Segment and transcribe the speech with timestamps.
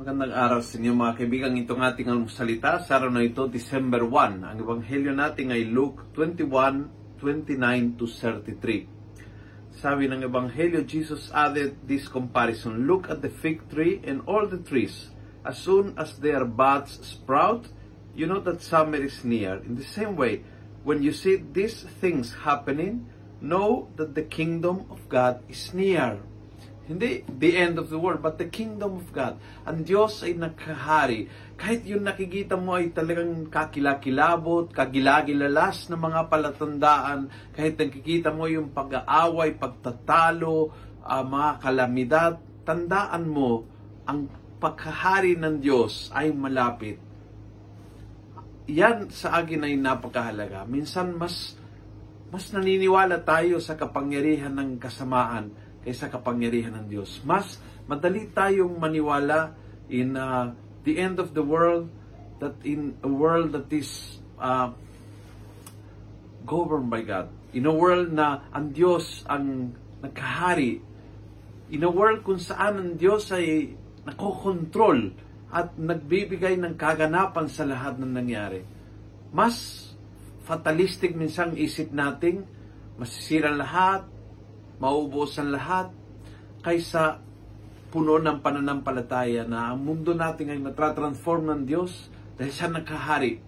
[0.00, 1.60] Magandang araw sa inyo mga kaibigan.
[1.60, 4.48] Itong ating almusalita sa araw na ito, December 1.
[4.48, 8.88] Ang ebanghelyo natin ay Luke 21, 29 to 33.
[9.76, 12.88] Sabi ng ebanghelyo, Jesus added this comparison.
[12.88, 15.12] Look at the fig tree and all the trees.
[15.44, 17.68] As soon as their buds sprout,
[18.16, 19.60] you know that summer is near.
[19.68, 20.48] In the same way,
[20.80, 23.04] when you see these things happening,
[23.44, 26.24] know that the kingdom of God is near.
[26.90, 29.38] Hindi the end of the world, but the kingdom of God.
[29.62, 31.30] Ang Diyos ay nakahari.
[31.54, 38.74] Kahit yung nakikita mo ay talagang kakilakilabot, kagilagilalas na mga palatandaan, kahit nakikita mo yung
[38.74, 40.74] pag-aaway, pagtatalo,
[41.06, 42.32] uh, mga kalamidad,
[42.66, 43.62] tandaan mo,
[44.02, 44.26] ang
[44.58, 46.98] pagkahari ng Diyos ay malapit.
[48.66, 50.66] Yan sa akin ay napakahalaga.
[50.66, 51.54] Minsan mas
[52.30, 57.20] mas naniniwala tayo sa kapangyarihan ng kasamaan kaysa kapangyarihan ng Diyos.
[57.24, 57.56] Mas
[57.88, 59.56] madali tayong maniwala
[59.90, 60.52] in uh,
[60.84, 61.88] the end of the world
[62.40, 64.72] that in a world that is uh,
[66.44, 67.28] governed by God.
[67.52, 70.80] In a world na ang Diyos ang nagkahari.
[71.70, 73.76] In a world kung saan ang Diyos ay
[74.06, 75.12] nakokontrol
[75.50, 78.62] at nagbibigay ng kaganapan sa lahat ng nangyari.
[79.34, 79.86] Mas
[80.46, 82.46] fatalistic minsan isip nating
[82.98, 84.06] masisira lahat,
[84.80, 85.92] maubos ang lahat
[86.64, 87.20] kaysa
[87.92, 93.42] puno ng pananampalataya na ang mundo natin ay matratransform ng Diyos dahil siya nakahari.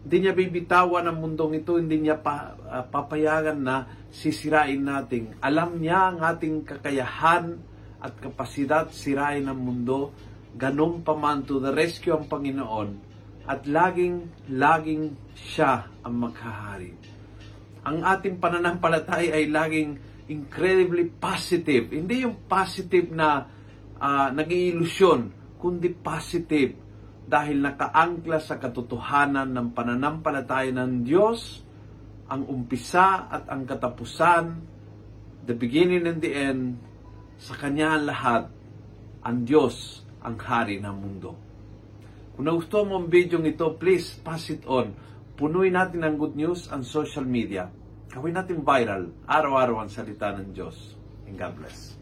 [0.00, 5.36] Hindi niya bibitawan ang mundong ito, hindi niya pa, uh, papayagan na sisirain natin.
[5.44, 7.60] Alam niya ang ating kakayahan
[8.00, 10.12] at kapasidad sirain ang mundo.
[10.56, 12.88] Ganun pa man to the rescue ang Panginoon
[13.46, 16.96] at laging, laging siya ang maghahari.
[17.86, 21.90] Ang ating pananampalataya ay laging incredibly positive.
[21.90, 23.42] Hindi yung positive na
[23.98, 26.78] uh, nag-iilusyon, kundi positive
[27.26, 31.66] dahil nakaangkla sa katotohanan ng pananampalataya ng Diyos,
[32.30, 34.44] ang umpisa at ang katapusan,
[35.46, 36.78] the beginning and the end,
[37.42, 38.44] sa Kanya ang lahat,
[39.26, 41.34] ang Diyos ang hari ng mundo.
[42.34, 44.94] Kung nagustuhan mo ang video ito, please pass it on.
[45.34, 47.72] Punuin natin ang good news ang social media
[48.10, 50.98] Gawin natin viral, araw-araw ang salita ng Diyos.
[51.30, 51.99] And God bless.